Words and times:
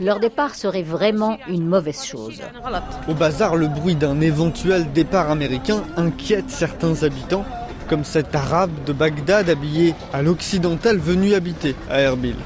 Leur 0.00 0.20
départ 0.20 0.54
serait 0.54 0.82
vraiment 0.82 1.38
une 1.48 1.66
mauvaise 1.66 2.04
chose. 2.04 2.40
Au 3.08 3.14
bazar, 3.14 3.56
le 3.56 3.68
bruit 3.68 3.94
d'un 3.94 4.20
éventuel 4.20 4.92
départ 4.92 5.30
américain 5.30 5.82
inquiète 5.96 6.50
certains 6.50 7.02
habitants, 7.02 7.44
comme 7.88 8.04
cet 8.04 8.34
arabe 8.34 8.72
de 8.86 8.92
Bagdad 8.92 9.48
habillé 9.48 9.94
à 10.12 10.22
l'occidental 10.22 10.98
venu 10.98 11.34
habiter 11.34 11.74
à 11.90 12.00
Erbil. 12.00 12.36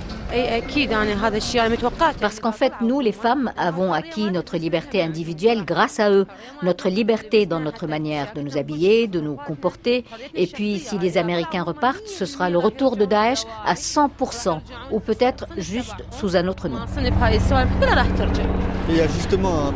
Parce 2.21 2.41
qu'en 2.41 2.53
fait, 2.53 2.73
nous, 2.81 3.01
les 3.01 3.13
femmes, 3.13 3.53
avons 3.57 3.93
acquis 3.93 4.31
notre 4.31 4.57
liberté 4.57 5.03
individuelle 5.03 5.65
grâce 5.65 6.01
à 6.01 6.11
eux. 6.11 6.27
Notre 6.63 6.89
liberté 6.89 7.47
dans 7.47 7.61
notre 7.61 7.87
manière 7.87 8.33
de 8.35 8.41
nous 8.41 8.57
habiller, 8.57 9.07
de 9.07 9.21
nous 9.21 9.37
comporter. 9.37 10.05
Et 10.35 10.47
puis, 10.47 10.79
si 10.79 10.99
les 10.99 11.19
Américains 11.19 11.63
repartent, 11.63 12.07
ce 12.07 12.25
sera 12.25 12.51
le 12.51 12.59
retour 12.59 12.97
de 12.97 13.05
Daesh 13.05 13.45
à 13.65 13.75
100%, 13.75 14.61
ou 14.91 15.01
peut-être 15.01 15.47
juste 15.57 15.97
sous 16.11 16.37
un 16.37 16.49
autre 16.49 16.69
nom. 16.69 16.79
il 18.89 18.97
y 18.97 19.01
a 19.01 19.09
justement 19.09 19.73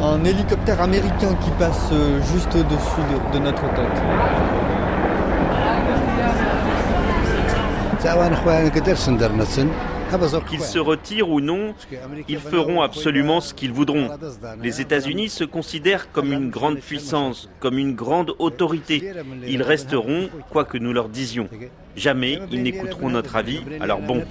un, 0.00 0.24
hélicoptère 0.24 0.80
américain 0.80 1.34
qui 1.42 1.50
passe 1.58 1.88
euh, 1.92 2.20
juste 2.32 2.54
au-dessus 2.54 3.32
de 3.32 3.38
notre 3.38 3.62
tête. 3.74 4.79
Qu'ils 10.48 10.60
se 10.60 10.78
retirent 10.78 11.28
ou 11.28 11.40
non, 11.40 11.74
ils 12.28 12.40
feront 12.40 12.82
absolument 12.82 13.40
ce 13.40 13.54
qu'ils 13.54 13.72
voudront. 13.72 14.08
Les 14.60 14.80
États-Unis 14.80 15.28
se 15.28 15.44
considèrent 15.44 16.10
comme 16.10 16.32
une 16.32 16.50
grande 16.50 16.78
puissance, 16.78 17.48
comme 17.60 17.78
une 17.78 17.94
grande 17.94 18.34
autorité. 18.38 19.12
Ils 19.46 19.62
resteront, 19.62 20.28
quoi 20.50 20.64
que 20.64 20.78
nous 20.78 20.92
leur 20.92 21.08
disions. 21.08 21.48
Jamais 21.96 22.40
ils 22.50 22.62
n'écouteront 22.62 23.10
notre 23.10 23.36
avis, 23.36 23.60
alors 23.80 24.00
bon. 24.00 24.24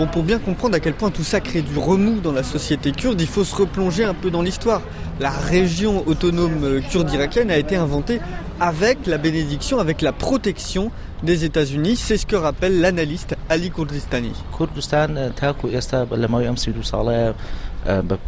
Bon, 0.00 0.06
pour 0.06 0.22
bien 0.22 0.38
comprendre 0.38 0.74
à 0.74 0.80
quel 0.80 0.94
point 0.94 1.10
tout 1.10 1.24
ça 1.24 1.40
crée 1.40 1.60
du 1.60 1.76
remous 1.76 2.20
dans 2.20 2.32
la 2.32 2.42
société 2.42 2.90
kurde, 2.90 3.20
il 3.20 3.26
faut 3.26 3.44
se 3.44 3.54
replonger 3.54 4.02
un 4.02 4.14
peu 4.14 4.30
dans 4.30 4.40
l'histoire. 4.40 4.80
La 5.20 5.28
région 5.28 6.02
autonome 6.06 6.80
kurde 6.90 7.12
irakienne 7.12 7.50
a 7.50 7.58
été 7.58 7.76
inventée 7.76 8.18
avec 8.60 9.06
la 9.06 9.18
bénédiction, 9.18 9.78
avec 9.78 10.00
la 10.00 10.12
protection 10.12 10.90
des 11.22 11.44
États-Unis. 11.44 11.96
C'est 11.96 12.16
ce 12.16 12.24
que 12.24 12.34
rappelle 12.34 12.80
l'analyste 12.80 13.36
Ali 13.50 13.70
Kurdistani. 13.70 14.32
Euh, 17.86 18.02
bah, 18.02 18.18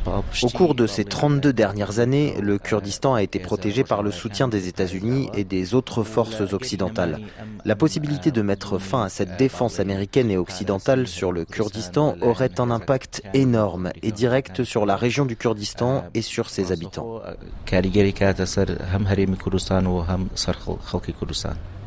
Au 0.43 0.49
cours 0.49 0.75
de 0.75 0.87
ces 0.87 1.05
32 1.05 1.53
dernières 1.53 1.99
années, 1.99 2.35
le 2.41 2.59
Kurdistan 2.59 3.15
a 3.15 3.23
été 3.23 3.39
protégé 3.39 3.85
par 3.85 4.03
le 4.03 4.11
soutien 4.11 4.49
des 4.49 4.69
États-Unis 4.69 5.29
et 5.35 5.45
des 5.45 5.75
autres 5.75 6.05
forces 6.05 6.53
occidentales. 6.53 7.21
La 7.65 7.77
possibilité 7.77 8.31
de 8.31 8.43
mettre 8.43 8.79
fin 8.79 9.03
à 9.03 9.09
cette 9.09 9.37
défense 9.37 9.79
américaine 9.79 10.31
et 10.31 10.37
occidentale 10.37 11.07
sur 11.07 11.33
le 11.33 11.45
Kurdistan 11.45 12.17
aurait 12.23 12.61
un 12.61 12.71
impact 12.71 13.23
énorme 13.35 13.91
et 14.03 14.13
direct 14.13 14.65
sur 14.65 14.87
la 14.87 14.97
région 14.97 15.27
du 15.27 15.37
Kurdistan 15.37 16.05
et 16.15 16.23
sur 16.23 16.49
ses 16.49 16.73
habitants. 16.73 17.21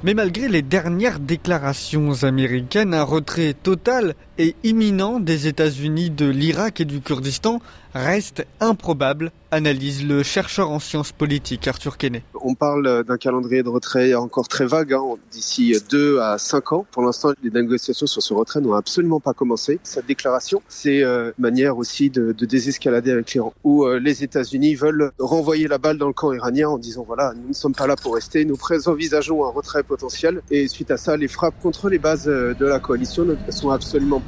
Mais 0.04 0.14
malgré 0.14 0.48
les 0.50 0.62
dernières 0.62 1.20
déclarations 1.20 2.24
américaines, 2.24 2.94
un 2.94 3.04
retrait 3.04 3.54
total 3.54 4.14
et 4.38 4.56
imminent 4.64 5.20
des 5.20 5.48
États-Unis 5.48 6.10
de 6.10 6.28
l'Irak 6.28 6.82
et 6.82 6.86
du 6.86 7.02
Kurdistan 7.02 7.62
reste 7.96 8.46
improbable, 8.60 9.32
analyse 9.52 10.06
le 10.06 10.22
chercheur 10.22 10.70
en 10.70 10.80
sciences 10.80 11.14
politiques 11.14 11.66
Arthur 11.66 11.98
Kenney. 11.98 12.24
On 12.42 12.54
parle 12.54 13.06
d'un 13.06 13.18
calendrier 13.18 13.64
de 13.64 13.70
retrait 13.70 14.14
encore 14.16 14.50
très 14.50 14.66
vague, 14.66 14.94
hein, 14.94 15.02
d'ici 15.32 15.74
deux 15.90 16.20
à 16.20 16.38
cinq 16.38 16.74
ans. 16.74 16.86
Pour 16.92 17.04
l'instant, 17.04 17.32
les 17.42 17.50
négociations 17.50 18.06
sur 18.06 18.22
ce 18.22 18.34
retrait 18.34 18.60
n'ont 18.60 18.74
absolument 18.74 19.22
pas 19.22 19.34
commencé. 19.34 19.80
Cette 19.84 20.08
déclaration, 20.08 20.62
c'est 20.68 21.04
euh, 21.04 21.32
manière 21.40 21.78
aussi 21.78 22.10
de, 22.10 22.34
de 22.34 22.46
désescalader 22.46 23.12
avec 23.12 23.34
l'Iran, 23.34 23.54
où 23.64 23.86
euh, 23.86 23.98
les 23.98 24.24
États-Unis 24.24 24.76
veulent 24.76 25.12
renvoyer 25.18 25.70
la 25.70 25.78
balle 25.78 25.98
dans 25.98 26.08
le 26.08 26.14
camp 26.14 26.34
iranien 26.34 26.68
en 26.68 26.78
disant 26.78 27.06
voilà, 27.08 27.34
nous 27.34 27.50
ne 27.50 27.54
sommes 27.54 27.76
pas 27.76 27.88
là 27.88 27.96
pour 27.96 28.16
rester, 28.16 28.44
nous 28.44 28.58
envisageons 28.88 29.46
un 29.46 29.50
retrait 29.50 29.84
potentiel. 29.84 30.42
Et 30.52 30.68
suite 30.68 30.92
à 30.92 30.98
ça, 30.98 31.16
les 31.16 31.30
frappes 31.30 31.60
contre 31.62 31.88
les 31.90 32.00
bases 32.00 32.28
euh, 32.28 32.54
de 32.54 32.66
la 32.66 32.80
coalition 32.80 33.24
ne 33.24 33.36
sont 33.52 33.70
absolument 33.70 34.20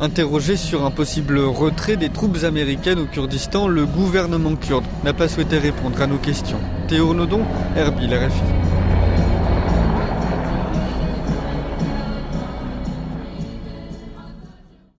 Interrogé 0.00 0.56
sur 0.56 0.84
un 0.84 0.90
possible 0.90 1.38
retrait 1.38 1.96
des 1.96 2.10
troupes 2.10 2.38
américaines 2.44 2.98
au 2.98 3.06
Kurdistan, 3.06 3.68
le 3.68 3.86
gouvernement 3.86 4.56
kurde 4.56 4.84
n'a 5.04 5.12
pas 5.12 5.28
souhaité 5.28 5.58
répondre 5.58 6.00
à 6.00 6.06
nos 6.06 6.18
questions. 6.18 6.60
Théo 6.88 7.14
Nodon, 7.14 7.42
Erbil, 7.76 8.14
RFI. 8.14 8.63